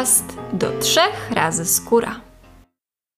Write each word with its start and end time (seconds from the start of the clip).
podcast 0.00 0.36
do 0.52 0.78
trzech 0.78 1.30
razy 1.30 1.66
skóra. 1.66 2.20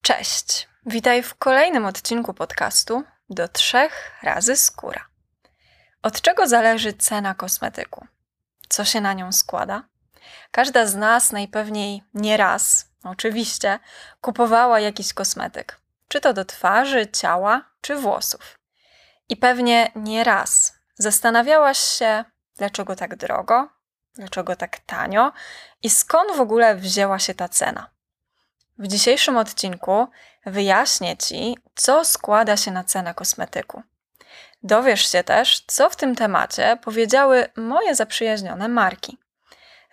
Cześć, 0.02 0.68
witaj 0.86 1.22
w 1.22 1.34
kolejnym 1.34 1.86
odcinku 1.86 2.34
podcastu 2.34 3.04
do 3.30 3.48
trzech 3.48 4.12
razy 4.22 4.56
skóra. 4.56 5.06
Od 6.02 6.20
czego 6.20 6.48
zależy 6.48 6.92
cena 6.92 7.34
kosmetyku? 7.34 8.06
Co 8.68 8.84
się 8.84 9.00
na 9.00 9.12
nią 9.12 9.32
składa? 9.32 9.84
Każda 10.50 10.86
z 10.86 10.94
nas 10.94 11.32
najpewniej 11.32 12.02
nie 12.14 12.36
raz, 12.36 12.88
oczywiście, 13.04 13.78
kupowała 14.20 14.80
jakiś 14.80 15.14
kosmetyk, 15.14 15.80
czy 16.08 16.20
to 16.20 16.32
do 16.32 16.44
twarzy, 16.44 17.06
ciała, 17.06 17.64
czy 17.80 17.96
włosów. 17.96 18.58
I 19.28 19.36
pewnie 19.36 19.92
nie 19.96 20.24
raz 20.24 20.74
zastanawiałaś 20.94 21.78
się, 21.78 22.24
dlaczego 22.56 22.96
tak 22.96 23.16
drogo, 23.16 23.68
dlaczego 24.14 24.56
tak 24.56 24.78
tanio 24.78 25.32
i 25.82 25.90
skąd 25.90 26.36
w 26.36 26.40
ogóle 26.40 26.74
wzięła 26.74 27.18
się 27.18 27.34
ta 27.34 27.48
cena. 27.48 27.90
W 28.78 28.86
dzisiejszym 28.88 29.36
odcinku 29.36 30.06
wyjaśnię 30.46 31.16
Ci, 31.16 31.58
co 31.74 32.04
składa 32.04 32.56
się 32.56 32.70
na 32.70 32.84
cenę 32.84 33.14
kosmetyku. 33.14 33.82
Dowiesz 34.62 35.12
się 35.12 35.24
też, 35.24 35.64
co 35.66 35.90
w 35.90 35.96
tym 35.96 36.14
temacie 36.14 36.78
powiedziały 36.82 37.46
moje 37.56 37.94
zaprzyjaźnione 37.94 38.68
marki. 38.68 39.18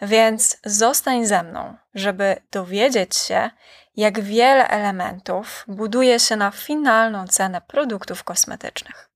Więc 0.02 0.58
zostań 0.66 1.26
ze 1.26 1.44
mną, 1.44 1.78
żeby 1.96 2.42
dowiedzieć 2.52 3.18
się, 3.18 3.50
jak 3.96 4.20
wiele 4.20 4.68
elementów 4.68 5.66
buduje 5.68 6.20
się 6.20 6.36
na 6.36 6.52
finalną 6.52 7.28
cenę 7.28 7.62
produktów 7.62 8.24
kosmetycznych. 8.24 9.10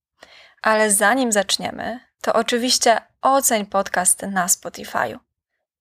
Ale 0.62 0.92
zanim 0.92 1.32
zaczniemy, 1.32 2.00
to 2.22 2.34
oczywiście 2.34 3.02
oceń 3.24 3.66
podcast 3.66 4.22
na 4.22 4.48
Spotify. 4.48 5.20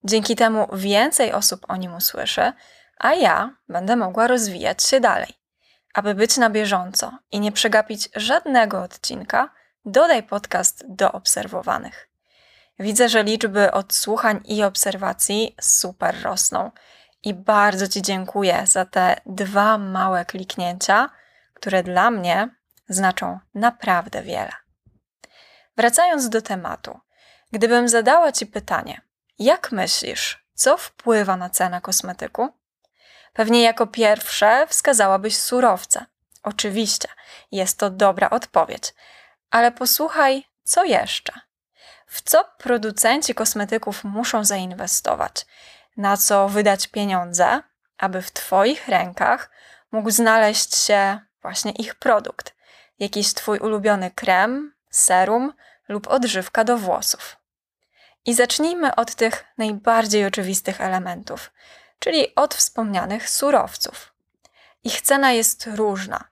Dzięki 0.03 0.35
temu 0.35 0.67
więcej 0.73 1.33
osób 1.33 1.65
o 1.67 1.75
nim 1.75 1.95
usłyszy, 1.95 2.53
a 2.97 3.13
ja 3.13 3.55
będę 3.69 3.95
mogła 3.95 4.27
rozwijać 4.27 4.83
się 4.83 4.99
dalej. 4.99 5.33
Aby 5.93 6.15
być 6.15 6.37
na 6.37 6.49
bieżąco 6.49 7.11
i 7.31 7.39
nie 7.39 7.51
przegapić 7.51 8.09
żadnego 8.15 8.81
odcinka, 8.81 9.49
dodaj 9.85 10.23
podcast 10.23 10.83
do 10.87 11.11
obserwowanych. 11.11 12.09
Widzę, 12.79 13.09
że 13.09 13.23
liczby 13.23 13.71
odsłuchań 13.71 14.41
i 14.45 14.63
obserwacji 14.63 15.55
super 15.61 16.21
rosną 16.21 16.71
i 17.23 17.33
bardzo 17.33 17.87
Ci 17.87 18.01
dziękuję 18.01 18.67
za 18.67 18.85
te 18.85 19.15
dwa 19.25 19.77
małe 19.77 20.25
kliknięcia, 20.25 21.09
które 21.53 21.83
dla 21.83 22.11
mnie 22.11 22.49
znaczą 22.89 23.39
naprawdę 23.55 24.21
wiele. 24.21 24.51
Wracając 25.77 26.29
do 26.29 26.41
tematu, 26.41 26.99
gdybym 27.53 27.89
zadała 27.89 28.31
Ci 28.31 28.45
pytanie, 28.45 29.01
jak 29.39 29.71
myślisz, 29.71 30.45
co 30.53 30.77
wpływa 30.77 31.37
na 31.37 31.49
cenę 31.49 31.81
kosmetyku? 31.81 32.49
Pewnie 33.33 33.63
jako 33.63 33.87
pierwsze 33.87 34.67
wskazałabyś 34.67 35.37
surowce. 35.37 36.05
Oczywiście, 36.43 37.07
jest 37.51 37.79
to 37.79 37.89
dobra 37.89 38.29
odpowiedź, 38.29 38.93
ale 39.51 39.71
posłuchaj, 39.71 40.43
co 40.63 40.83
jeszcze? 40.83 41.33
W 42.07 42.21
co 42.21 42.45
producenci 42.57 43.35
kosmetyków 43.35 44.03
muszą 44.03 44.45
zainwestować? 44.45 45.45
Na 45.97 46.17
co 46.17 46.49
wydać 46.49 46.87
pieniądze, 46.87 47.61
aby 47.97 48.21
w 48.21 48.31
Twoich 48.31 48.87
rękach 48.87 49.49
mógł 49.91 50.11
znaleźć 50.11 50.75
się 50.75 51.19
właśnie 51.41 51.71
ich 51.71 51.95
produkt? 51.95 52.55
Jakiś 52.99 53.33
Twój 53.33 53.59
ulubiony 53.59 54.11
krem, 54.11 54.73
serum 54.89 55.53
lub 55.87 56.07
odżywka 56.07 56.63
do 56.63 56.77
włosów. 56.77 57.42
I 58.25 58.33
zacznijmy 58.33 58.95
od 58.95 59.15
tych 59.15 59.45
najbardziej 59.57 60.25
oczywistych 60.25 60.81
elementów, 60.81 61.51
czyli 61.99 62.35
od 62.35 62.55
wspomnianych 62.55 63.29
surowców. 63.29 64.13
Ich 64.83 65.01
cena 65.01 65.31
jest 65.31 65.67
różna, 65.75 66.23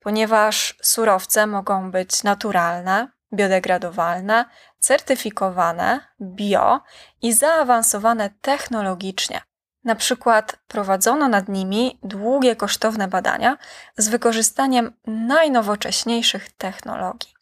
ponieważ 0.00 0.78
surowce 0.82 1.46
mogą 1.46 1.90
być 1.90 2.22
naturalne, 2.22 3.08
biodegradowalne, 3.32 4.44
certyfikowane, 4.80 6.00
bio 6.20 6.80
i 7.22 7.32
zaawansowane 7.32 8.30
technologicznie. 8.40 9.40
Na 9.84 9.94
przykład 9.94 10.56
prowadzono 10.68 11.28
nad 11.28 11.48
nimi 11.48 11.98
długie 12.02 12.56
kosztowne 12.56 13.08
badania 13.08 13.58
z 13.96 14.08
wykorzystaniem 14.08 14.92
najnowocześniejszych 15.06 16.52
technologii. 16.52 17.34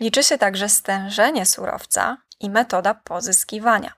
Liczy 0.00 0.22
się 0.22 0.38
także 0.38 0.68
stężenie 0.68 1.46
surowca 1.46 2.16
i 2.40 2.50
metoda 2.50 2.94
pozyskiwania, 2.94 3.92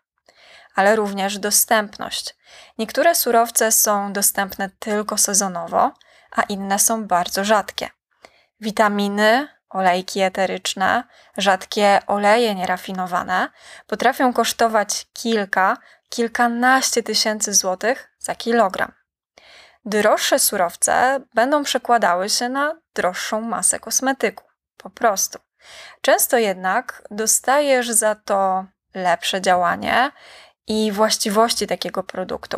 ale 0.74 0.96
również 0.96 1.38
dostępność. 1.38 2.36
Niektóre 2.78 3.14
surowce 3.14 3.72
są 3.72 4.12
dostępne 4.12 4.70
tylko 4.78 5.18
sezonowo, 5.18 5.92
a 6.36 6.42
inne 6.42 6.78
są 6.78 7.06
bardzo 7.06 7.44
rzadkie. 7.44 7.90
Witaminy, 8.60 9.48
olejki 9.70 10.20
eteryczne, 10.20 11.04
rzadkie 11.36 12.00
oleje 12.06 12.54
nierafinowane 12.54 13.48
potrafią 13.86 14.32
kosztować 14.32 15.06
kilka, 15.12 15.76
kilkanaście 16.08 17.02
tysięcy 17.02 17.54
złotych 17.54 18.10
za 18.18 18.34
kilogram. 18.34 18.92
Droższe 19.84 20.38
surowce 20.38 21.20
będą 21.34 21.62
przekładały 21.62 22.28
się 22.28 22.48
na 22.48 22.80
droższą 22.94 23.40
masę 23.40 23.80
kosmetyku. 23.80 24.44
Po 24.76 24.90
prostu. 24.90 25.38
Często 26.00 26.38
jednak 26.38 27.02
dostajesz 27.10 27.90
za 27.90 28.14
to 28.14 28.64
lepsze 28.94 29.40
działanie 29.40 30.10
i 30.66 30.92
właściwości 30.92 31.66
takiego 31.66 32.02
produktu. 32.02 32.56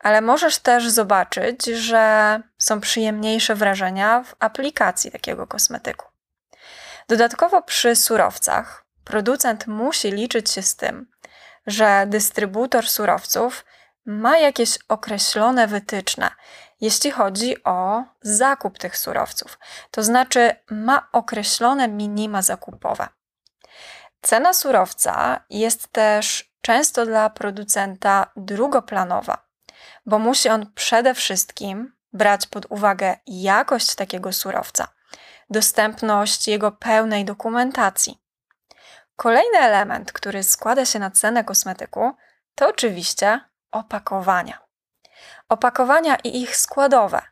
Ale 0.00 0.20
możesz 0.20 0.58
też 0.58 0.88
zobaczyć, 0.88 1.64
że 1.66 2.40
są 2.58 2.80
przyjemniejsze 2.80 3.54
wrażenia 3.54 4.24
w 4.24 4.34
aplikacji 4.38 5.10
takiego 5.10 5.46
kosmetyku. 5.46 6.06
Dodatkowo 7.08 7.62
przy 7.62 7.96
surowcach 7.96 8.84
producent 9.04 9.66
musi 9.66 10.10
liczyć 10.10 10.50
się 10.50 10.62
z 10.62 10.76
tym, 10.76 11.10
że 11.66 12.04
dystrybutor 12.06 12.88
surowców 12.88 13.64
ma 14.06 14.38
jakieś 14.38 14.78
określone 14.88 15.66
wytyczne, 15.66 16.30
jeśli 16.82 17.10
chodzi 17.10 17.64
o 17.64 18.04
zakup 18.22 18.78
tych 18.78 18.98
surowców, 18.98 19.58
to 19.90 20.02
znaczy 20.02 20.56
ma 20.70 21.08
określone 21.12 21.88
minima 21.88 22.42
zakupowe. 22.42 23.08
Cena 24.22 24.54
surowca 24.54 25.40
jest 25.50 25.88
też 25.88 26.52
często 26.60 27.06
dla 27.06 27.30
producenta 27.30 28.32
drugoplanowa, 28.36 29.48
bo 30.06 30.18
musi 30.18 30.48
on 30.48 30.72
przede 30.74 31.14
wszystkim 31.14 31.92
brać 32.12 32.46
pod 32.46 32.66
uwagę 32.68 33.16
jakość 33.26 33.94
takiego 33.94 34.32
surowca, 34.32 34.88
dostępność 35.50 36.48
jego 36.48 36.72
pełnej 36.72 37.24
dokumentacji. 37.24 38.22
Kolejny 39.16 39.58
element, 39.58 40.12
który 40.12 40.42
składa 40.42 40.84
się 40.84 40.98
na 40.98 41.10
cenę 41.10 41.44
kosmetyku, 41.44 42.12
to 42.54 42.68
oczywiście 42.68 43.40
opakowania. 43.70 44.61
Opakowania 45.52 46.16
i 46.24 46.42
ich 46.42 46.56
składowe, 46.56 47.22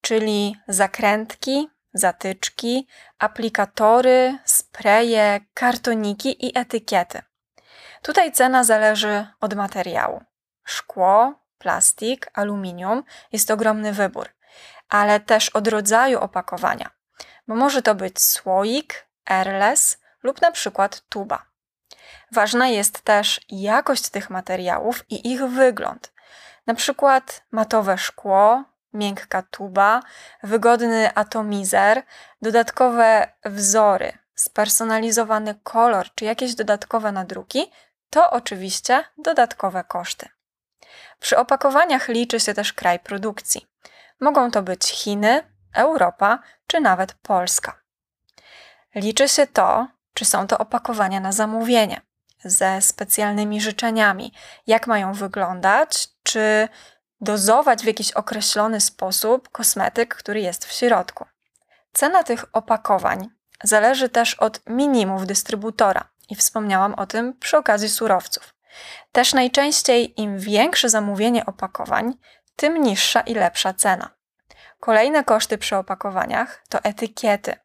czyli 0.00 0.56
zakrętki, 0.68 1.68
zatyczki, 1.94 2.86
aplikatory, 3.18 4.38
spreje, 4.44 5.40
kartoniki 5.54 6.46
i 6.46 6.58
etykiety. 6.58 7.22
Tutaj 8.02 8.32
cena 8.32 8.64
zależy 8.64 9.26
od 9.40 9.54
materiału. 9.54 10.22
Szkło, 10.64 11.34
plastik, 11.58 12.30
aluminium 12.34 13.02
jest 13.32 13.50
ogromny 13.50 13.92
wybór, 13.92 14.28
ale 14.88 15.20
też 15.20 15.48
od 15.48 15.68
rodzaju 15.68 16.20
opakowania, 16.20 16.90
bo 17.48 17.54
może 17.54 17.82
to 17.82 17.94
być 17.94 18.22
słoik, 18.22 19.06
airless 19.24 19.98
lub 20.22 20.42
na 20.42 20.50
przykład 20.50 21.02
tuba. 21.08 21.46
Ważna 22.32 22.68
jest 22.68 23.00
też 23.00 23.40
jakość 23.48 24.08
tych 24.08 24.30
materiałów 24.30 25.10
i 25.10 25.32
ich 25.32 25.44
wygląd. 25.44 26.15
Na 26.66 26.74
przykład 26.74 27.44
matowe 27.50 27.98
szkło, 27.98 28.64
miękka 28.92 29.42
tuba, 29.42 30.02
wygodny 30.42 31.14
atomizer, 31.14 32.02
dodatkowe 32.42 33.32
wzory, 33.44 34.12
spersonalizowany 34.34 35.54
kolor 35.62 36.06
czy 36.14 36.24
jakieś 36.24 36.54
dodatkowe 36.54 37.12
nadruki 37.12 37.70
to 38.10 38.30
oczywiście 38.30 39.04
dodatkowe 39.18 39.84
koszty. 39.84 40.28
Przy 41.20 41.38
opakowaniach 41.38 42.08
liczy 42.08 42.40
się 42.40 42.54
też 42.54 42.72
kraj 42.72 42.98
produkcji. 43.00 43.66
Mogą 44.20 44.50
to 44.50 44.62
być 44.62 44.86
Chiny, 44.86 45.42
Europa 45.74 46.38
czy 46.66 46.80
nawet 46.80 47.12
Polska. 47.12 47.80
Liczy 48.94 49.28
się 49.28 49.46
to, 49.46 49.88
czy 50.14 50.24
są 50.24 50.46
to 50.46 50.58
opakowania 50.58 51.20
na 51.20 51.32
zamówienie 51.32 52.00
ze 52.44 52.82
specjalnymi 52.82 53.60
życzeniami, 53.60 54.32
jak 54.66 54.86
mają 54.86 55.12
wyglądać, 55.12 56.08
czy 56.26 56.68
dozować 57.20 57.82
w 57.82 57.86
jakiś 57.86 58.12
określony 58.12 58.80
sposób 58.80 59.48
kosmetyk, 59.48 60.14
który 60.14 60.40
jest 60.40 60.64
w 60.64 60.72
środku. 60.72 61.24
Cena 61.92 62.24
tych 62.24 62.44
opakowań 62.52 63.28
zależy 63.64 64.08
też 64.08 64.34
od 64.34 64.60
minimów 64.66 65.26
dystrybutora 65.26 66.08
i 66.28 66.36
wspomniałam 66.36 66.94
o 66.94 67.06
tym 67.06 67.38
przy 67.38 67.56
okazji 67.56 67.88
surowców. 67.88 68.54
Też 69.12 69.34
najczęściej 69.34 70.20
im 70.20 70.38
większe 70.38 70.88
zamówienie 70.88 71.46
opakowań, 71.46 72.14
tym 72.56 72.82
niższa 72.82 73.20
i 73.20 73.34
lepsza 73.34 73.74
cena. 73.74 74.10
Kolejne 74.80 75.24
koszty 75.24 75.58
przy 75.58 75.76
opakowaniach 75.76 76.62
to 76.68 76.78
etykiety. 76.82 77.56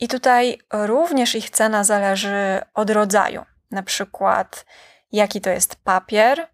I 0.00 0.08
tutaj 0.08 0.58
również 0.72 1.34
ich 1.34 1.50
cena 1.50 1.84
zależy 1.84 2.60
od 2.74 2.90
rodzaju, 2.90 3.44
na 3.70 3.82
przykład 3.82 4.64
jaki 5.12 5.40
to 5.40 5.50
jest 5.50 5.76
papier, 5.84 6.48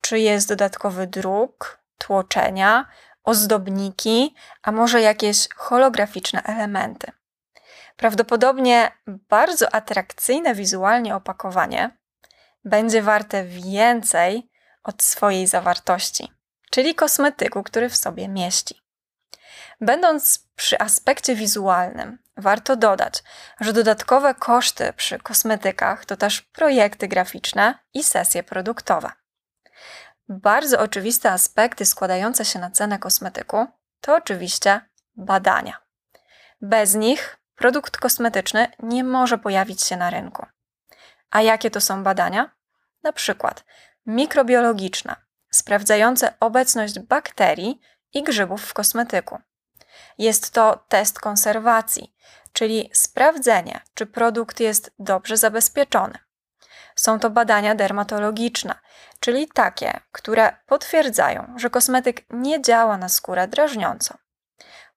czy 0.00 0.18
jest 0.18 0.48
dodatkowy 0.48 1.06
druk, 1.06 1.80
tłoczenia, 1.98 2.86
ozdobniki, 3.24 4.34
a 4.62 4.72
może 4.72 5.00
jakieś 5.00 5.48
holograficzne 5.54 6.42
elementy. 6.42 7.12
Prawdopodobnie 7.96 8.92
bardzo 9.06 9.74
atrakcyjne 9.74 10.54
wizualnie 10.54 11.16
opakowanie 11.16 11.98
będzie 12.64 13.02
warte 13.02 13.44
więcej 13.44 14.50
od 14.82 15.02
swojej 15.02 15.46
zawartości, 15.46 16.32
czyli 16.70 16.94
kosmetyku, 16.94 17.62
który 17.62 17.88
w 17.88 17.96
sobie 17.96 18.28
mieści. 18.28 18.80
Będąc 19.80 20.48
przy 20.56 20.78
aspekcie 20.78 21.34
wizualnym, 21.34 22.18
warto 22.36 22.76
dodać, 22.76 23.22
że 23.60 23.72
dodatkowe 23.72 24.34
koszty 24.34 24.92
przy 24.92 25.18
kosmetykach 25.18 26.04
to 26.04 26.16
też 26.16 26.42
projekty 26.42 27.08
graficzne 27.08 27.78
i 27.94 28.04
sesje 28.04 28.42
produktowe. 28.42 29.12
Bardzo 30.32 30.80
oczywiste 30.80 31.30
aspekty 31.30 31.86
składające 31.86 32.44
się 32.44 32.58
na 32.58 32.70
cenę 32.70 32.98
kosmetyku 32.98 33.66
to 34.00 34.16
oczywiście 34.16 34.80
badania. 35.16 35.80
Bez 36.60 36.94
nich 36.94 37.36
produkt 37.54 37.96
kosmetyczny 37.96 38.66
nie 38.78 39.04
może 39.04 39.38
pojawić 39.38 39.82
się 39.82 39.96
na 39.96 40.10
rynku. 40.10 40.46
A 41.30 41.42
jakie 41.42 41.70
to 41.70 41.80
są 41.80 42.02
badania? 42.02 42.50
Na 43.02 43.12
przykład 43.12 43.64
mikrobiologiczne, 44.06 45.16
sprawdzające 45.50 46.34
obecność 46.40 46.98
bakterii 46.98 47.80
i 48.12 48.22
grzybów 48.22 48.64
w 48.64 48.74
kosmetyku. 48.74 49.38
Jest 50.18 50.50
to 50.50 50.84
test 50.88 51.20
konserwacji, 51.20 52.14
czyli 52.52 52.90
sprawdzenie, 52.92 53.80
czy 53.94 54.06
produkt 54.06 54.60
jest 54.60 54.90
dobrze 54.98 55.36
zabezpieczony. 55.36 56.18
Są 57.00 57.18
to 57.18 57.30
badania 57.30 57.74
dermatologiczne, 57.74 58.74
czyli 59.20 59.48
takie, 59.48 60.00
które 60.12 60.56
potwierdzają, 60.66 61.54
że 61.56 61.70
kosmetyk 61.70 62.24
nie 62.30 62.62
działa 62.62 62.98
na 62.98 63.08
skórę 63.08 63.48
drażniąco. 63.48 64.14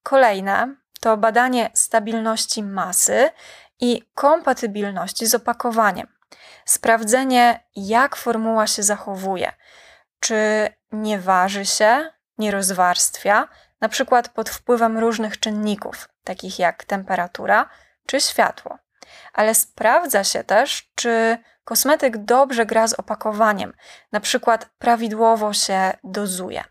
Kolejne 0.02 0.76
to 1.00 1.16
badanie 1.16 1.70
stabilności 1.74 2.62
masy 2.62 3.30
i 3.80 4.02
kompatybilności 4.14 5.26
z 5.26 5.34
opakowaniem. 5.34 6.06
Sprawdzenie, 6.64 7.64
jak 7.76 8.16
formuła 8.16 8.66
się 8.66 8.82
zachowuje, 8.82 9.52
czy 10.20 10.68
nie 10.92 11.18
waży 11.18 11.66
się, 11.66 12.10
nie 12.38 12.50
rozwarstwia, 12.50 13.48
na 13.80 13.88
przykład 13.88 14.28
pod 14.28 14.50
wpływem 14.50 14.98
różnych 14.98 15.40
czynników, 15.40 16.08
takich 16.24 16.58
jak 16.58 16.84
temperatura 16.84 17.68
czy 18.06 18.20
światło. 18.20 18.78
Ale 19.32 19.54
sprawdza 19.54 20.24
się 20.24 20.44
też, 20.44 20.90
czy 20.94 21.38
kosmetyk 21.64 22.18
dobrze 22.18 22.66
gra 22.66 22.88
z 22.88 22.94
opakowaniem, 22.94 23.72
na 24.12 24.20
przykład 24.20 24.68
prawidłowo 24.78 25.52
się 25.52 25.92
dozuje. 26.04 26.64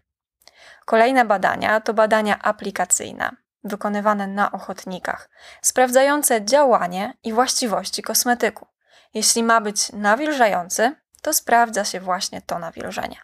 Kolejne 0.85 1.25
badania 1.25 1.81
to 1.81 1.93
badania 1.93 2.39
aplikacyjne, 2.41 3.31
wykonywane 3.63 4.27
na 4.27 4.51
ochotnikach, 4.51 5.29
sprawdzające 5.61 6.45
działanie 6.45 7.13
i 7.23 7.33
właściwości 7.33 8.01
kosmetyku. 8.01 8.67
Jeśli 9.13 9.43
ma 9.43 9.61
być 9.61 9.91
nawilżający, 9.91 10.95
to 11.21 11.33
sprawdza 11.33 11.85
się 11.85 11.99
właśnie 11.99 12.41
to 12.41 12.59
nawilżenie. 12.59 13.21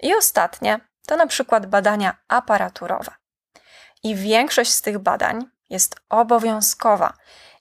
I 0.00 0.14
ostatnie 0.14 0.80
to 1.06 1.16
na 1.16 1.26
przykład 1.26 1.66
badania 1.66 2.16
aparaturowe. 2.28 3.12
I 4.02 4.14
większość 4.14 4.72
z 4.72 4.82
tych 4.82 4.98
badań 4.98 5.44
jest 5.70 5.96
obowiązkowa 6.08 7.12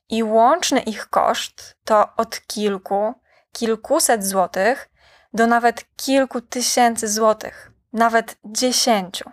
i 0.09 0.23
łączny 0.23 0.79
ich 0.79 1.09
koszt 1.09 1.77
to 1.85 2.15
od 2.17 2.41
kilku, 2.47 3.13
kilkuset 3.51 4.25
złotych 4.25 4.89
do 5.33 5.47
nawet 5.47 5.85
kilku 5.95 6.41
tysięcy 6.41 7.07
złotych, 7.07 7.71
nawet 7.93 8.37
dziesięciu. 8.45 9.31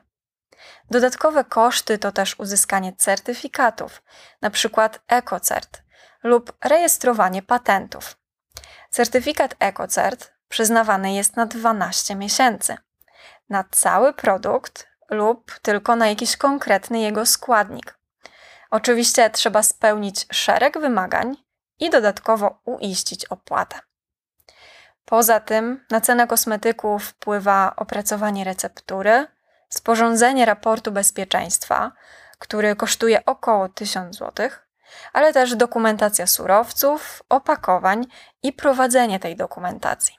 Dodatkowe 0.90 1.44
koszty 1.44 1.98
to 1.98 2.12
też 2.12 2.38
uzyskanie 2.38 2.92
certyfikatów, 2.96 4.02
np. 4.42 4.90
EcoCert 5.08 5.82
lub 6.22 6.52
rejestrowanie 6.64 7.42
patentów. 7.42 8.18
Certyfikat 8.90 9.54
EcoCert 9.58 10.32
przyznawany 10.48 11.14
jest 11.14 11.36
na 11.36 11.46
12 11.46 12.14
miesięcy. 12.14 12.76
Na 13.48 13.64
cały 13.70 14.12
produkt 14.12 14.88
lub 15.10 15.58
tylko 15.62 15.96
na 15.96 16.08
jakiś 16.08 16.36
konkretny 16.36 17.00
jego 17.00 17.26
składnik. 17.26 17.98
Oczywiście 18.70 19.30
trzeba 19.30 19.62
spełnić 19.62 20.26
szereg 20.32 20.80
wymagań 20.80 21.36
i 21.80 21.90
dodatkowo 21.90 22.60
uiścić 22.64 23.24
opłatę. 23.24 23.87
Poza 25.08 25.40
tym 25.40 25.84
na 25.90 26.00
cenę 26.00 26.26
kosmetyku 26.26 26.98
wpływa 26.98 27.72
opracowanie 27.76 28.44
receptury, 28.44 29.26
sporządzenie 29.68 30.44
raportu 30.44 30.92
bezpieczeństwa, 30.92 31.92
który 32.38 32.76
kosztuje 32.76 33.24
około 33.24 33.68
1000 33.68 34.16
zł, 34.16 34.48
ale 35.12 35.32
też 35.32 35.56
dokumentacja 35.56 36.26
surowców, 36.26 37.22
opakowań 37.28 38.06
i 38.42 38.52
prowadzenie 38.52 39.20
tej 39.20 39.36
dokumentacji. 39.36 40.16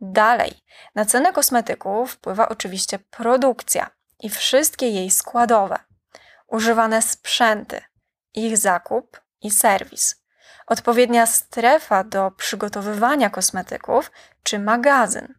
Dalej, 0.00 0.52
na 0.94 1.04
cenę 1.04 1.32
kosmetyku 1.32 2.06
wpływa 2.06 2.48
oczywiście 2.48 2.98
produkcja 2.98 3.90
i 4.20 4.30
wszystkie 4.30 4.88
jej 4.88 5.10
składowe, 5.10 5.78
używane 6.46 7.02
sprzęty, 7.02 7.80
ich 8.34 8.58
zakup 8.58 9.20
i 9.40 9.50
serwis, 9.50 10.25
odpowiednia 10.66 11.26
strefa 11.26 12.04
do 12.04 12.30
przygotowywania 12.30 13.30
kosmetyków 13.30 14.10
czy 14.42 14.58
magazyn. 14.58 15.34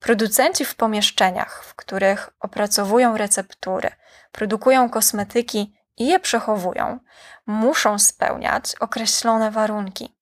Producenci 0.00 0.64
w 0.64 0.74
pomieszczeniach, 0.74 1.64
w 1.64 1.74
których 1.74 2.30
opracowują 2.40 3.16
receptury, 3.16 3.90
produkują 4.32 4.90
kosmetyki 4.90 5.74
i 5.96 6.06
je 6.06 6.20
przechowują, 6.20 6.98
muszą 7.46 7.98
spełniać 7.98 8.74
określone 8.80 9.50
warunki. 9.50 10.16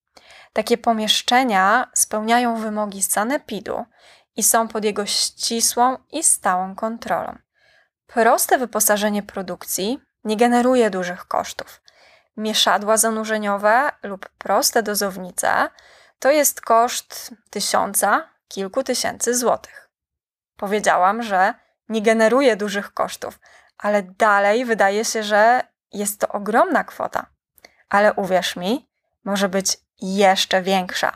Takie 0.53 0.77
pomieszczenia 0.77 1.91
spełniają 1.93 2.55
wymogi 2.55 3.03
sanepidu 3.03 3.85
i 4.35 4.43
są 4.43 4.67
pod 4.67 4.83
jego 4.83 5.05
ścisłą 5.05 5.97
i 6.11 6.23
stałą 6.23 6.75
kontrolą. 6.75 7.37
Proste 8.07 8.57
wyposażenie 8.57 9.23
produkcji 9.23 9.99
nie 10.23 10.37
generuje 10.37 10.89
dużych 10.89 11.27
kosztów. 11.27 11.81
Mieszadła 12.37 12.97
zanurzeniowe 12.97 13.91
lub 14.03 14.29
proste 14.29 14.83
dozownice 14.83 15.69
to 16.19 16.31
jest 16.31 16.61
koszt 16.61 17.33
tysiąca, 17.49 18.29
kilku 18.47 18.83
tysięcy 18.83 19.35
złotych. 19.35 19.89
Powiedziałam, 20.57 21.23
że 21.23 21.53
nie 21.89 22.01
generuje 22.01 22.55
dużych 22.55 22.93
kosztów, 22.93 23.39
ale 23.77 24.03
dalej 24.03 24.65
wydaje 24.65 25.05
się, 25.05 25.23
że 25.23 25.63
jest 25.93 26.19
to 26.19 26.27
ogromna 26.27 26.83
kwota. 26.83 27.25
Ale 27.89 28.13
uwierz 28.13 28.55
mi, 28.55 28.89
może 29.23 29.49
być 29.49 29.77
jeszcze 30.01 30.61
większa, 30.61 31.15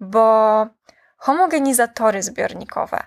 bo 0.00 0.66
homogenizatory 1.16 2.22
zbiornikowe, 2.22 3.06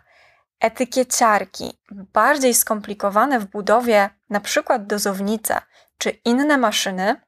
etykieciarki, 0.60 1.80
bardziej 1.92 2.54
skomplikowane 2.54 3.40
w 3.40 3.46
budowie, 3.46 4.10
na 4.30 4.40
przykład 4.40 4.88
dozownice 4.88 5.62
czy 5.98 6.10
inne 6.10 6.58
maszyny, 6.58 7.22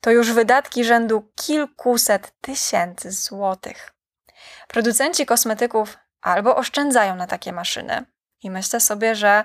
to 0.00 0.10
już 0.10 0.32
wydatki 0.32 0.84
rzędu 0.84 1.32
kilkuset 1.34 2.32
tysięcy 2.40 3.12
złotych. 3.12 3.92
Producenci 4.68 5.26
kosmetyków 5.26 5.98
albo 6.20 6.56
oszczędzają 6.56 7.16
na 7.16 7.26
takie 7.26 7.52
maszyny 7.52 8.04
i 8.42 8.50
myślę 8.50 8.80
sobie, 8.80 9.14
że 9.14 9.44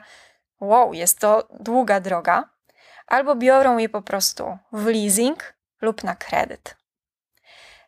wow, 0.60 0.94
jest 0.94 1.20
to 1.20 1.48
długa 1.60 2.00
droga, 2.00 2.50
albo 3.08 3.36
biorą 3.36 3.78
je 3.78 3.90
po 3.90 4.02
prostu 4.02 4.58
w 4.72 4.86
leasing 4.86 5.54
lub 5.82 6.04
na 6.04 6.16
kredyt. 6.16 6.76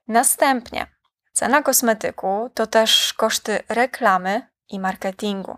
Następnie 0.07 0.88
cena 1.34 1.62
kosmetyku 1.62 2.50
to 2.53 2.67
też 2.67 3.13
koszty 3.13 3.60
reklamy 3.69 4.48
i 4.69 4.79
marketingu. 4.79 5.57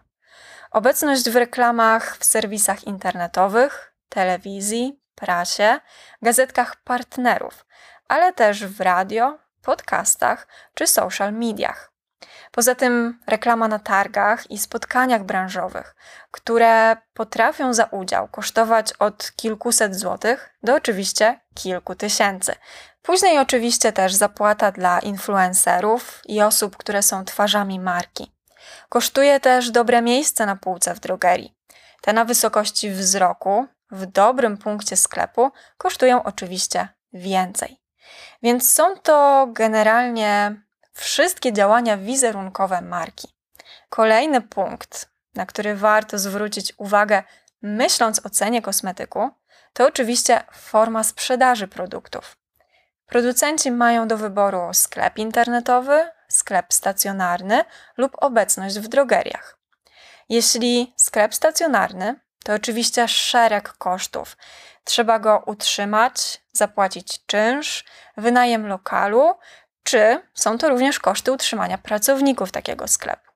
Obecność 0.71 1.29
w 1.29 1.35
reklamach 1.35 2.17
w 2.17 2.25
serwisach 2.25 2.83
internetowych, 2.83 3.93
telewizji, 4.09 5.01
prasie, 5.17 5.79
gazetkach 6.21 6.75
partnerów, 6.75 7.65
ale 8.07 8.33
też 8.33 8.65
w 8.65 8.81
radio, 8.81 9.37
podcastach 9.61 10.47
czy 10.73 10.87
social 10.87 11.33
mediach. 11.33 11.91
Poza 12.51 12.75
tym 12.75 13.19
reklama 13.27 13.67
na 13.67 13.79
targach 13.79 14.51
i 14.51 14.57
spotkaniach 14.57 15.23
branżowych, 15.23 15.95
które 16.31 16.97
potrafią 17.13 17.73
za 17.73 17.85
udział 17.85 18.27
kosztować 18.27 18.93
od 18.93 19.31
kilkuset 19.35 19.95
złotych 19.95 20.49
do 20.63 20.75
oczywiście 20.75 21.39
kilku 21.53 21.95
tysięcy. 21.95 22.55
Później 23.01 23.39
oczywiście 23.39 23.91
też 23.93 24.13
zapłata 24.13 24.71
dla 24.71 24.99
influencerów 24.99 26.21
i 26.25 26.41
osób, 26.41 26.77
które 26.77 27.03
są 27.03 27.25
twarzami 27.25 27.79
marki. 27.79 28.31
Kosztuje 28.89 29.39
też 29.39 29.71
dobre 29.71 30.01
miejsce 30.01 30.45
na 30.45 30.55
półce 30.55 30.95
w 30.95 30.99
drogerii. 30.99 31.53
Te 32.01 32.13
na 32.13 32.25
wysokości 32.25 32.91
wzroku, 32.91 33.67
w 33.91 34.05
dobrym 34.05 34.57
punkcie 34.57 34.95
sklepu, 34.95 35.51
kosztują 35.77 36.23
oczywiście 36.23 36.87
więcej. 37.13 37.81
Więc 38.43 38.69
są 38.69 38.97
to 38.99 39.47
generalnie 39.51 40.61
wszystkie 40.93 41.53
działania 41.53 41.97
wizerunkowe 41.97 42.81
marki. 42.81 43.27
Kolejny 43.89 44.41
punkt, 44.41 45.09
na 45.35 45.45
który 45.45 45.75
warto 45.75 46.19
zwrócić 46.19 46.73
uwagę, 46.77 47.23
myśląc 47.61 48.25
o 48.25 48.29
cenie 48.29 48.61
kosmetyku, 48.61 49.29
to 49.73 49.87
oczywiście 49.87 50.43
forma 50.51 51.03
sprzedaży 51.03 51.67
produktów. 51.67 52.37
Producenci 53.05 53.71
mają 53.71 54.07
do 54.07 54.17
wyboru 54.17 54.69
sklep 54.73 55.17
internetowy, 55.17 56.11
sklep 56.29 56.73
stacjonarny 56.73 57.63
lub 57.97 58.11
obecność 58.17 58.79
w 58.79 58.87
drogeriach. 58.87 59.57
Jeśli 60.29 60.93
sklep 60.97 61.35
stacjonarny, 61.35 62.19
to 62.47 62.53
oczywiście 62.53 63.07
szereg 63.07 63.73
kosztów. 63.73 64.37
Trzeba 64.83 65.19
go 65.19 65.43
utrzymać, 65.45 66.41
zapłacić 66.51 67.25
czynsz, 67.25 67.85
wynajem 68.17 68.67
lokalu, 68.67 69.33
czy 69.83 70.21
są 70.33 70.57
to 70.57 70.69
również 70.69 70.99
koszty 70.99 71.31
utrzymania 71.31 71.77
pracowników 71.77 72.51
takiego 72.51 72.87
sklepu. 72.87 73.31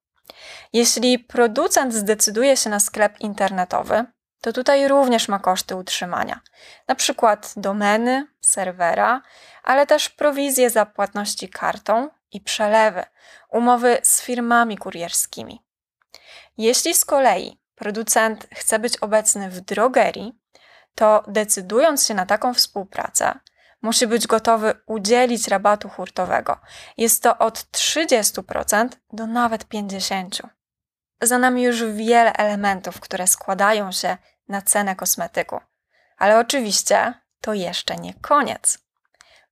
Jeśli 0.73 1.19
producent 1.19 1.93
zdecyduje 1.93 2.57
się 2.57 2.69
na 2.69 2.79
sklep 2.79 3.19
internetowy, 3.19 4.05
to 4.41 4.53
tutaj 4.53 4.87
również 4.87 5.27
ma 5.27 5.39
koszty 5.39 5.75
utrzymania, 5.75 6.39
na 6.87 6.95
przykład 6.95 7.53
domeny, 7.57 8.27
serwera, 8.41 9.21
ale 9.63 9.87
też 9.87 10.09
prowizje 10.09 10.69
za 10.69 10.85
płatności 10.85 11.49
kartą 11.49 12.09
i 12.31 12.41
przelewy, 12.41 13.03
umowy 13.49 13.97
z 14.03 14.21
firmami 14.21 14.77
kurierskimi. 14.77 15.65
Jeśli 16.57 16.93
z 16.93 17.05
kolei 17.05 17.60
producent 17.81 18.47
chce 18.53 18.79
być 18.79 18.97
obecny 18.97 19.49
w 19.49 19.61
drogerii, 19.61 20.39
to 20.95 21.23
decydując 21.27 22.07
się 22.07 22.13
na 22.13 22.25
taką 22.25 22.53
współpracę, 22.53 23.39
musi 23.81 24.07
być 24.07 24.27
gotowy 24.27 24.73
udzielić 24.85 25.47
rabatu 25.47 25.89
hurtowego. 25.89 26.57
Jest 26.97 27.23
to 27.23 27.37
od 27.37 27.57
30% 27.59 28.89
do 29.13 29.27
nawet 29.27 29.65
50%. 29.65 30.47
Za 31.21 31.37
nami 31.37 31.63
już 31.63 31.83
wiele 31.83 32.33
elementów, 32.33 32.99
które 32.99 33.27
składają 33.27 33.91
się 33.91 34.17
na 34.47 34.61
cenę 34.61 34.95
kosmetyku. 34.95 35.59
Ale 36.17 36.39
oczywiście 36.39 37.13
to 37.41 37.53
jeszcze 37.53 37.95
nie 37.95 38.13
koniec. 38.13 38.77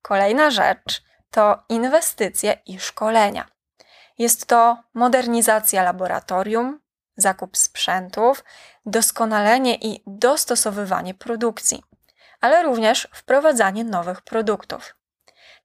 Kolejna 0.02 0.50
rzecz 0.50 1.02
to 1.30 1.62
inwestycje 1.68 2.58
i 2.66 2.80
szkolenia. 2.80 3.48
Jest 4.18 4.46
to 4.46 4.82
modernizacja 4.94 5.82
laboratorium, 5.82 6.80
zakup 7.20 7.56
sprzętów, 7.56 8.44
doskonalenie 8.86 9.74
i 9.74 10.02
dostosowywanie 10.06 11.14
produkcji 11.14 11.82
ale 12.40 12.62
również 12.62 13.08
wprowadzanie 13.12 13.84
nowych 13.84 14.22
produktów. 14.22 14.94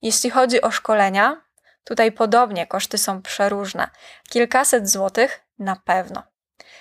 Jeśli 0.02 0.30
chodzi 0.30 0.62
o 0.62 0.72
szkolenia, 0.72 1.42
tutaj 1.84 2.12
podobnie 2.12 2.68
koszty 2.68 2.98
są 2.98 3.22
przeróżne 3.22 3.90
kilkaset 4.30 4.90
złotych 4.90 5.42
na 5.60 5.76
pewno. 5.76 6.24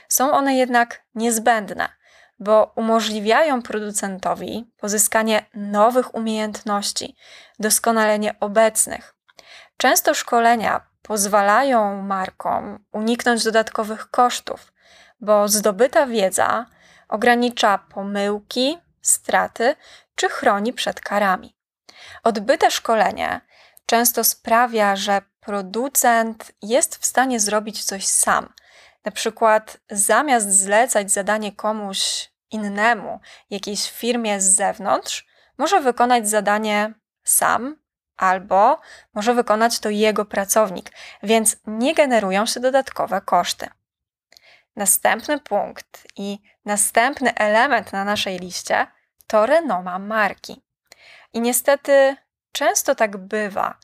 Są 0.08 0.32
one 0.32 0.54
jednak 0.54 1.02
niezbędne, 1.14 1.88
bo 2.38 2.72
umożliwiają 2.76 3.62
producentowi 3.62 4.72
pozyskanie 4.76 5.46
nowych 5.54 6.14
umiejętności, 6.14 7.16
doskonalenie 7.58 8.34
obecnych. 8.40 9.14
Często 9.76 10.14
szkolenia 10.14 10.86
pozwalają 11.04 12.02
markom 12.02 12.84
uniknąć 12.92 13.44
dodatkowych 13.44 14.10
kosztów, 14.10 14.72
bo 15.20 15.48
zdobyta 15.48 16.06
wiedza 16.06 16.66
ogranicza 17.08 17.78
pomyłki 17.78 18.78
straty 19.02 19.76
czy 20.14 20.28
chroni 20.28 20.72
przed 20.72 21.00
karami. 21.00 21.56
Odbyte 22.22 22.70
szkolenie 22.70 23.40
często 23.86 24.24
sprawia, 24.24 24.96
że 24.96 25.22
producent 25.40 26.52
jest 26.62 26.96
w 26.96 27.06
stanie 27.06 27.40
zrobić 27.40 27.84
coś 27.84 28.06
sam. 28.06 28.52
Na 29.04 29.12
przykład, 29.12 29.76
zamiast 29.90 30.52
zlecać 30.52 31.12
zadanie 31.12 31.52
komuś 31.52 32.30
innemu, 32.50 33.20
jakiejś 33.50 33.90
firmie 33.90 34.40
z 34.40 34.56
zewnątrz, 34.56 35.26
może 35.58 35.80
wykonać 35.80 36.28
zadanie 36.28 36.94
sam 37.24 37.83
albo 38.16 38.80
może 39.14 39.34
wykonać 39.34 39.78
to 39.78 39.90
jego 39.90 40.24
pracownik, 40.24 40.90
więc 41.22 41.56
nie 41.66 41.94
generują 41.94 42.46
się 42.46 42.60
dodatkowe 42.60 43.20
koszty. 43.20 43.68
Następny 44.76 45.40
punkt 45.40 46.06
i 46.16 46.38
następny 46.64 47.34
element 47.34 47.92
na 47.92 48.04
naszej 48.04 48.38
liście 48.38 48.86
to 49.26 49.46
renoma 49.46 49.98
marki. 49.98 50.62
I 51.32 51.40
niestety 51.40 52.16
często 52.52 52.94
tak 52.94 53.16
bywa, 53.16 53.74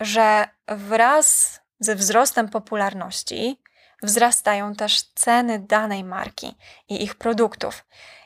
że 0.00 0.48
wraz 0.68 1.60
ze 1.78 1.94
wzrostem 1.94 2.48
popularności 2.48 3.62
wzrastają 4.02 4.74
też 4.74 5.02
ceny 5.02 5.58
danej 5.58 6.04
marki 6.04 6.56
i 6.88 7.02
ich 7.04 7.14
produktów. 7.14 7.84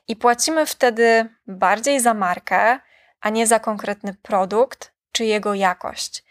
I 0.09 0.17
płacimy 0.17 0.67
wtedy 0.67 1.29
bardziej 1.47 2.01
za 2.01 2.15
markę, 2.15 2.79
a 3.21 3.31
nie 3.31 3.47
za 3.47 3.61
konkretny 3.61 4.15
produkt 4.15 4.94
czy 5.15 5.25
jego 5.25 5.55
jakość. 5.55 6.25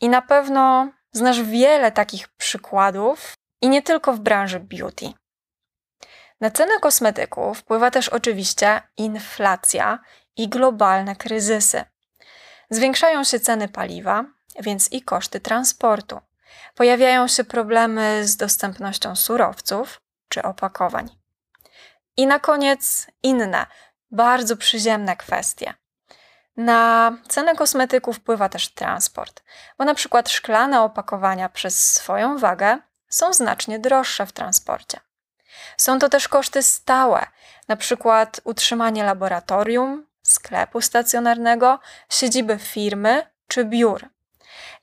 I 0.00 0.08
na 0.08 0.22
pewno 0.22 0.88
znasz 1.12 1.42
wiele 1.42 1.92
takich 1.92 2.28
przykładów, 2.28 3.34
i 3.64 3.68
nie 3.68 3.82
tylko 3.82 4.12
w 4.12 4.20
branży 4.20 4.60
beauty. 4.60 5.12
Na 6.40 6.50
cenę 6.50 6.78
kosmetyków 6.80 7.58
wpływa 7.58 7.90
też 7.90 8.08
oczywiście 8.08 8.82
inflacja 8.96 9.98
i 10.36 10.48
globalne 10.48 11.16
kryzysy. 11.16 11.84
Zwiększają 12.70 13.24
się 13.24 13.40
ceny 13.40 13.68
paliwa, 13.68 14.24
więc 14.60 14.92
i 14.92 15.02
koszty 15.02 15.40
transportu. 15.40 16.20
Pojawiają 16.74 17.28
się 17.28 17.44
problemy 17.44 18.26
z 18.26 18.36
dostępnością 18.36 19.16
surowców 19.16 20.00
czy 20.28 20.42
opakowań. 20.42 21.08
I 22.16 22.26
na 22.26 22.40
koniec 22.40 23.06
inne, 23.22 23.66
bardzo 24.10 24.56
przyziemne 24.56 25.16
kwestie. 25.16 25.74
Na 26.56 27.12
cenę 27.28 27.54
kosmetyków 27.54 28.16
wpływa 28.16 28.48
też 28.48 28.68
transport, 28.68 29.42
bo 29.78 29.84
na 29.84 29.94
przykład 29.94 30.30
szklane 30.30 30.82
opakowania 30.82 31.48
przez 31.48 31.92
swoją 31.94 32.38
wagę 32.38 32.78
są 33.08 33.32
znacznie 33.32 33.78
droższe 33.78 34.26
w 34.26 34.32
transporcie. 34.32 35.00
Są 35.76 35.98
to 35.98 36.08
też 36.08 36.28
koszty 36.28 36.62
stałe, 36.62 37.26
na 37.68 37.76
przykład 37.76 38.40
utrzymanie 38.44 39.04
laboratorium, 39.04 40.06
sklepu 40.22 40.80
stacjonarnego, 40.80 41.78
siedziby 42.10 42.58
firmy 42.58 43.26
czy 43.48 43.64
biur. 43.64 44.08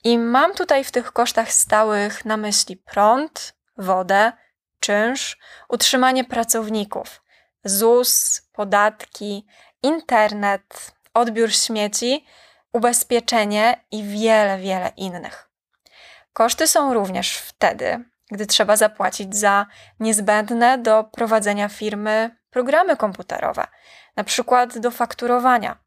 I 0.03 0.17
mam 0.17 0.53
tutaj 0.53 0.83
w 0.83 0.91
tych 0.91 1.11
kosztach 1.11 1.53
stałych 1.53 2.25
na 2.25 2.37
myśli 2.37 2.77
prąd, 2.77 3.53
wodę, 3.77 4.31
czynsz, 4.79 5.37
utrzymanie 5.69 6.23
pracowników, 6.23 7.21
ZUS, 7.63 8.41
podatki, 8.53 9.45
internet, 9.83 10.91
odbiór 11.13 11.53
śmieci, 11.53 12.25
ubezpieczenie 12.73 13.83
i 13.91 14.03
wiele, 14.03 14.57
wiele 14.57 14.91
innych. 14.97 15.49
Koszty 16.33 16.67
są 16.67 16.93
również 16.93 17.37
wtedy, 17.37 18.05
gdy 18.31 18.45
trzeba 18.45 18.75
zapłacić 18.75 19.35
za 19.37 19.65
niezbędne 19.99 20.77
do 20.77 21.03
prowadzenia 21.03 21.69
firmy 21.69 22.37
programy 22.49 22.97
komputerowe, 22.97 23.67
na 24.15 24.23
przykład 24.23 24.77
do 24.77 24.91
fakturowania, 24.91 25.77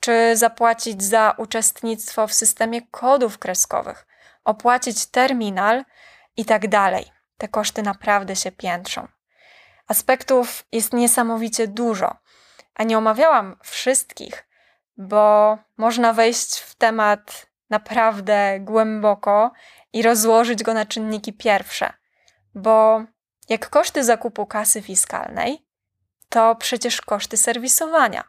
czy 0.00 0.36
zapłacić 0.36 1.02
za 1.02 1.34
uczestnictwo 1.38 2.26
w 2.26 2.34
systemie 2.34 2.82
kodów 2.82 3.38
kreskowych, 3.38 4.06
opłacić 4.44 5.06
terminal 5.06 5.84
i 6.36 6.44
tak 6.44 6.68
dalej. 6.68 7.12
Te 7.38 7.48
koszty 7.48 7.82
naprawdę 7.82 8.36
się 8.36 8.52
piętrzą. 8.52 9.08
Aspektów 9.88 10.64
jest 10.72 10.92
niesamowicie 10.92 11.68
dużo, 11.68 12.16
a 12.74 12.82
nie 12.82 12.98
omawiałam 12.98 13.56
wszystkich, 13.62 14.48
bo 14.96 15.58
można 15.76 16.12
wejść 16.12 16.58
w 16.58 16.74
temat 16.74 17.46
naprawdę 17.70 18.60
głęboko 18.60 19.52
i 19.92 20.02
rozłożyć 20.02 20.62
go 20.62 20.74
na 20.74 20.86
czynniki 20.86 21.32
pierwsze, 21.32 21.92
bo 22.54 23.04
jak 23.48 23.70
koszty 23.70 24.04
zakupu 24.04 24.46
kasy 24.46 24.82
fiskalnej, 24.82 25.66
to 26.28 26.54
przecież 26.54 27.00
koszty 27.00 27.36
serwisowania. 27.36 28.24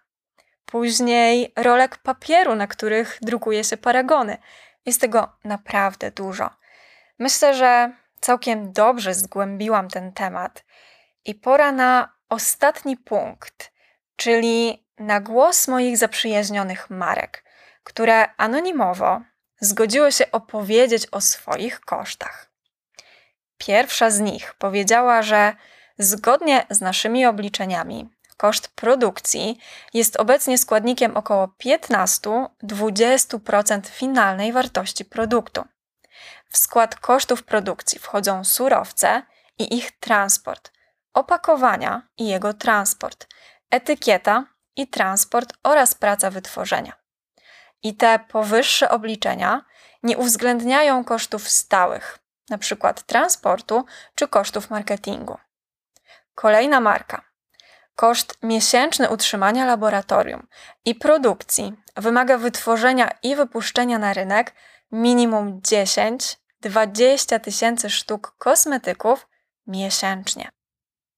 Później 0.65 1.53
rolek 1.55 1.98
papieru, 1.98 2.55
na 2.55 2.67
których 2.67 3.17
drukuje 3.22 3.63
się 3.63 3.77
paragony. 3.77 4.38
Jest 4.86 5.01
tego 5.01 5.38
naprawdę 5.43 6.12
dużo. 6.12 6.50
Myślę, 7.19 7.55
że 7.55 7.93
całkiem 8.22 8.74
dobrze 8.74 9.13
zgłębiłam 9.13 9.89
ten 9.89 10.13
temat 10.13 10.65
i 11.25 11.36
pora 11.36 11.72
na 11.72 12.15
ostatni 12.29 12.98
punkt, 12.98 13.72
czyli 14.15 14.85
na 15.00 15.22
głos 15.22 15.68
moich 15.68 15.98
zaprzyjaźnionych 15.98 16.90
marek, 16.90 17.44
które 17.84 18.28
anonimowo 18.38 19.22
zgodziły 19.60 20.12
się 20.12 20.32
opowiedzieć 20.32 21.08
o 21.12 21.22
swoich 21.22 21.80
kosztach. 21.80 22.52
Pierwsza 23.58 24.10
z 24.10 24.20
nich 24.20 24.54
powiedziała, 24.54 25.22
że 25.22 25.56
zgodnie 25.98 26.66
z 26.70 26.82
naszymi 26.82 27.25
obliczeniami 27.25 28.10
koszt 28.38 28.68
produkcji 28.68 29.60
jest 29.94 30.16
obecnie 30.16 30.58
składnikiem 30.58 31.18
około 31.18 31.48
15-20% 31.66 33.88
finalnej 33.88 34.54
wartości 34.54 35.06
produktu. 35.06 35.64
W 36.50 36.58
skład 36.58 36.96
kosztów 36.96 37.44
produkcji 37.44 38.00
wchodzą 38.00 38.44
surowce 38.44 39.22
i 39.60 39.78
ich 39.78 40.00
transport, 40.00 40.72
opakowania 41.14 42.08
i 42.18 42.28
jego 42.28 42.54
transport, 42.54 43.28
etykieta 43.72 44.55
i 44.75 44.88
transport 44.88 45.53
oraz 45.63 45.96
praca 45.96 46.29
wytworzenia. 46.32 46.94
I 47.84 47.96
te 47.96 48.20
powyższe 48.20 48.89
obliczenia 48.89 49.65
nie 50.03 50.17
uwzględniają 50.17 51.03
kosztów 51.03 51.50
stałych, 51.50 52.20
np. 52.50 52.94
transportu 53.05 53.86
czy 54.15 54.27
kosztów 54.27 54.70
marketingu. 54.70 55.38
Kolejna 56.36 56.79
marka. 56.79 57.22
Koszt 57.96 58.38
miesięczny 58.44 59.10
utrzymania 59.10 59.65
laboratorium 59.65 60.48
i 60.86 60.96
produkcji 60.96 61.74
wymaga 61.96 62.38
wytworzenia 62.38 63.10
i 63.24 63.36
wypuszczenia 63.36 64.00
na 64.00 64.13
rynek 64.13 64.53
minimum 64.91 65.62
10-20 65.62 67.39
tysięcy 67.39 67.89
sztuk 67.89 68.36
kosmetyków 68.38 69.27
miesięcznie. 69.67 70.50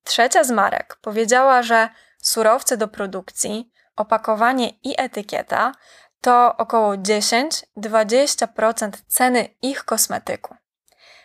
Trzecia 0.03 0.43
z 0.43 0.51
marek 0.51 0.97
powiedziała, 1.01 1.63
że 1.63 1.89
surowce 2.27 2.77
do 2.77 2.87
produkcji, 2.87 3.71
opakowanie 3.95 4.69
i 4.69 4.93
etykieta 4.97 5.71
to 6.21 6.57
około 6.57 6.93
10-20% 6.93 8.91
ceny 9.07 9.49
ich 9.61 9.83
kosmetyku. 9.83 10.55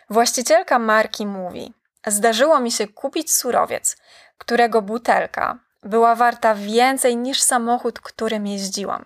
Właścicielka 0.09 0.79
marki 0.79 1.25
mówi: 1.25 1.73
Zdarzyło 2.07 2.59
mi 2.59 2.71
się 2.71 2.87
kupić 2.87 3.33
surowiec, 3.33 3.97
którego 4.37 4.81
butelka 4.81 5.59
była 5.83 6.15
warta 6.15 6.55
więcej 6.55 7.17
niż 7.17 7.41
samochód, 7.41 7.99
którym 7.99 8.47
jeździłam. 8.47 9.05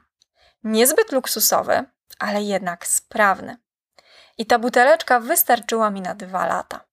Niezbyt 0.64 1.12
luksusowy, 1.12 1.86
ale 2.20 2.42
jednak 2.42 2.88
sprawny. 2.88 3.58
I 4.38 4.46
ta 4.46 4.60
buteleczka 4.60 5.20
wystarczyła 5.20 5.90
mi 5.90 6.02
na 6.02 6.16
dwa 6.16 6.46
lata. 6.46 6.87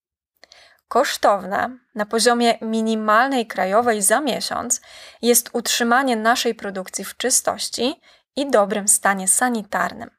Kosztowne 0.88 1.78
na 1.94 2.06
poziomie 2.06 2.58
minimalnej 2.62 3.46
krajowej 3.46 4.02
za 4.02 4.20
miesiąc 4.20 4.80
jest 5.22 5.50
utrzymanie 5.52 6.16
naszej 6.16 6.54
produkcji 6.54 7.04
w 7.04 7.16
czystości 7.16 8.00
i 8.36 8.50
dobrym 8.50 8.88
stanie 8.88 9.28
sanitarnym. 9.28 10.10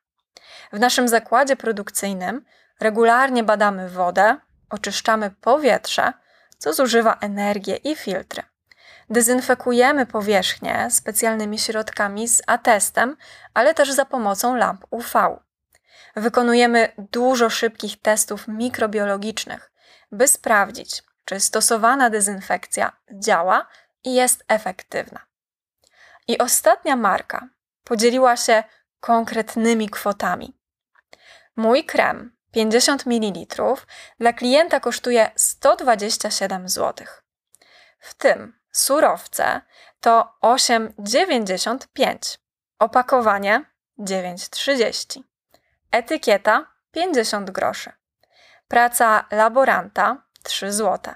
W 0.74 0.79
naszym 0.79 1.07
zakładzie 1.07 1.55
produkcyjnym 1.55 2.45
regularnie 2.79 3.43
badamy 3.43 3.89
wodę, 3.89 4.38
oczyszczamy 4.69 5.31
powietrze, 5.31 6.13
co 6.57 6.74
zużywa 6.74 7.17
energię 7.22 7.75
i 7.75 7.95
filtry. 7.95 8.43
Dezynfekujemy 9.10 10.05
powierzchnię 10.05 10.88
specjalnymi 10.91 11.60
środkami 11.60 12.27
z 12.27 12.41
atestem, 12.48 13.17
ale 13.53 13.74
też 13.74 13.91
za 13.91 14.05
pomocą 14.05 14.55
lamp 14.55 14.86
UV. 14.89 15.38
Wykonujemy 16.15 16.91
dużo 16.98 17.50
szybkich 17.50 18.01
testów 18.01 18.48
mikrobiologicznych, 18.48 19.72
by 20.15 20.27
sprawdzić, 20.27 21.03
czy 21.25 21.39
stosowana 21.39 22.10
dezynfekcja 22.10 22.91
działa 23.12 23.67
i 24.03 24.13
jest 24.13 24.43
efektywna. 24.48 25.25
I 26.27 26.38
ostatnia 26.38 26.95
marka 26.95 27.48
podzieliła 27.84 28.38
się 28.38 28.63
konkretnymi 29.00 29.89
kwotami. 29.89 30.57
Mój 31.55 31.84
krem 31.84 32.36
50 32.51 33.05
ml 33.05 33.55
dla 34.20 34.33
klienta 34.33 34.79
kosztuje 34.79 35.31
127 35.35 36.70
zł. 36.70 37.07
W 38.00 38.13
tym 38.13 38.59
surowce 38.72 39.61
to 40.00 40.37
8,95, 40.42 42.37
opakowanie 42.79 43.66
9,30, 44.00 45.22
etykieta 45.92 46.68
50 46.92 47.51
groszy, 47.51 47.92
praca 48.68 49.25
laboranta 49.32 50.24
3 50.44 50.74
zł, 50.74 51.14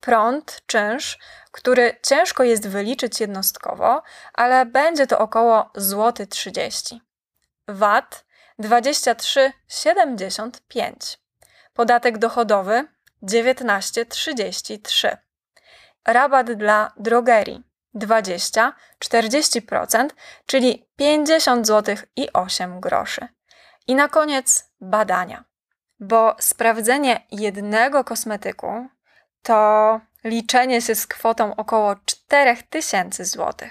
prąd, 0.00 0.62
czynsz, 0.66 1.18
który 1.50 1.96
ciężko 2.02 2.44
jest 2.44 2.68
wyliczyć 2.68 3.20
jednostkowo, 3.20 4.02
ale 4.34 4.66
będzie 4.66 5.06
to 5.06 5.18
około 5.18 5.70
złoty 5.74 6.26
30. 6.26 7.00
VAT 7.68 8.24
23,75. 8.60 11.18
Podatek 11.74 12.18
dochodowy 12.18 12.88
19,33. 13.22 15.16
Rabat 16.06 16.52
dla 16.52 16.92
drogerii 16.96 17.62
20-40%, 17.94 20.08
czyli 20.46 20.88
50 20.96 21.66
zł 21.66 21.96
i 22.16 22.32
8 22.32 22.80
groszy. 22.80 23.28
I 23.86 23.94
na 23.94 24.08
koniec 24.08 24.70
badania, 24.80 25.44
bo 26.00 26.36
sprawdzenie 26.40 27.26
jednego 27.30 28.04
kosmetyku 28.04 28.88
to 29.42 30.00
liczenie 30.24 30.82
się 30.82 30.94
z 30.94 31.06
kwotą 31.06 31.56
około 31.56 31.96
4000 32.04 33.24
zł. 33.24 33.68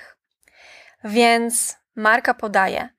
Więc 1.04 1.78
marka 1.96 2.34
podaje, 2.34 2.90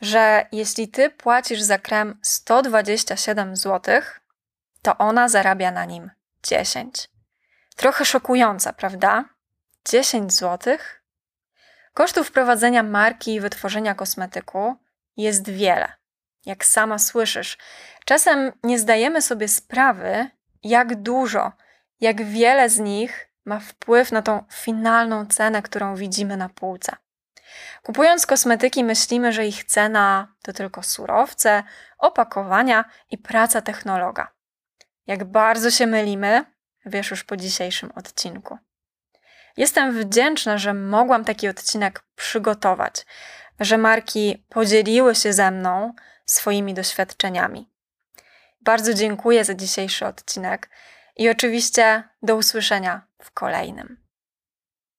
że 0.00 0.46
jeśli 0.52 0.88
ty 0.88 1.10
płacisz 1.10 1.60
za 1.60 1.78
krem 1.78 2.18
127 2.22 3.56
zł, 3.56 4.02
to 4.82 4.98
ona 4.98 5.28
zarabia 5.28 5.70
na 5.70 5.84
nim 5.84 6.10
10. 6.42 7.10
Trochę 7.76 8.04
szokująca, 8.04 8.72
prawda? 8.72 9.24
10 9.84 10.32
zł? 10.32 10.76
Kosztów 11.94 12.28
wprowadzenia 12.28 12.82
marki 12.82 13.34
i 13.34 13.40
wytworzenia 13.40 13.94
kosmetyku 13.94 14.76
jest 15.16 15.50
wiele. 15.50 15.92
Jak 16.46 16.64
sama 16.64 16.98
słyszysz, 16.98 17.58
czasem 18.10 18.52
nie 18.62 18.78
zdajemy 18.78 19.22
sobie 19.22 19.48
sprawy, 19.48 20.30
jak 20.62 21.02
dużo, 21.02 21.52
jak 22.00 22.22
wiele 22.22 22.68
z 22.70 22.78
nich 22.78 23.28
ma 23.44 23.60
wpływ 23.60 24.12
na 24.12 24.22
tą 24.22 24.44
finalną 24.52 25.26
cenę, 25.26 25.62
którą 25.62 25.96
widzimy 25.96 26.36
na 26.36 26.48
półce. 26.48 26.96
Kupując 27.82 28.26
kosmetyki, 28.26 28.84
myślimy, 28.84 29.32
że 29.32 29.46
ich 29.46 29.64
cena 29.64 30.34
to 30.42 30.52
tylko 30.52 30.82
surowce, 30.82 31.62
opakowania 31.98 32.84
i 33.10 33.18
praca 33.18 33.60
technologa. 33.60 34.32
Jak 35.06 35.24
bardzo 35.24 35.70
się 35.70 35.86
mylimy, 35.86 36.44
wiesz 36.86 37.10
już 37.10 37.24
po 37.24 37.36
dzisiejszym 37.36 37.92
odcinku. 37.94 38.58
Jestem 39.56 39.92
wdzięczna, 39.92 40.58
że 40.58 40.74
mogłam 40.74 41.24
taki 41.24 41.48
odcinek 41.48 42.02
przygotować, 42.14 43.06
że 43.60 43.78
marki 43.78 44.46
podzieliły 44.48 45.14
się 45.14 45.32
ze 45.32 45.50
mną 45.50 45.94
swoimi 46.26 46.74
doświadczeniami. 46.74 47.69
Bardzo 48.60 48.94
dziękuję 48.94 49.44
za 49.44 49.54
dzisiejszy 49.54 50.06
odcinek 50.06 50.70
i 51.16 51.28
oczywiście 51.28 52.02
do 52.22 52.36
usłyszenia 52.36 53.06
w 53.22 53.30
kolejnym. 53.30 54.09